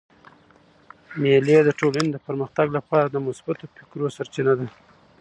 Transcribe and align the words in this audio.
مېلې 1.21 1.57
د 1.63 1.69
ټولني 1.79 2.07
د 2.11 2.17
پرمختګ 2.25 2.67
له 2.75 2.81
پاره 2.87 3.07
د 3.11 3.17
مثبتو 3.27 3.65
فکرو 3.75 4.13
سرچینه 4.17 4.53
ده. 4.59 4.67